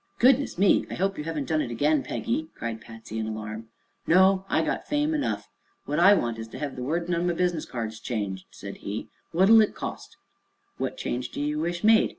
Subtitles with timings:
[0.17, 0.83] "Goodness me!
[0.89, 3.67] I hope you haven't done it again, Peggy," cried Patsy, in alarm.
[4.07, 5.47] "No; I got fame enough.
[5.85, 9.09] What I want is to hev the wordin' on my business cards changed," said he.
[9.31, 10.17] "What'll it cost?"
[10.79, 12.09] "What change do you wish made?"